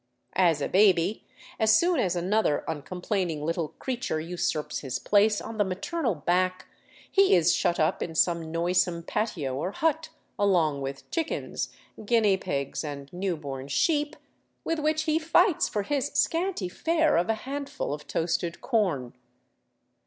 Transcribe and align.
As 0.33 0.61
a 0.61 0.67
baby, 0.67 1.25
as 1.59 1.75
soon 1.77 1.99
as 1.99 2.15
another 2.15 2.63
uncomplaining 2.67 3.45
little 3.45 3.67
creature 3.77 4.19
usurps 4.19 4.79
his 4.79 4.97
place 4.97 5.39
on 5.39 5.59
the 5.59 5.63
maternal 5.63 6.15
back, 6.15 6.65
he 7.11 7.35
is 7.35 7.53
shut 7.53 7.79
up 7.79 8.01
in 8.01 8.15
some 8.15 8.51
noisome 8.51 9.03
patio 9.03 9.55
or 9.55 9.73
hut, 9.73 10.09
along 10.39 10.81
with 10.81 11.07
chickens, 11.11 11.69
guinea 12.03 12.35
pigs, 12.37 12.83
and 12.83 13.13
new 13.13 13.37
born 13.37 13.67
sheep, 13.67 14.15
with 14.63 14.79
which 14.79 15.03
he 15.03 15.19
fights 15.19 15.69
for 15.69 15.83
his 15.83 16.07
scanty 16.15 16.67
fare 16.67 17.15
of 17.15 17.29
a 17.29 17.35
handful 17.35 17.93
of 17.93 18.07
toasted 18.07 18.59
corn. 18.59 19.13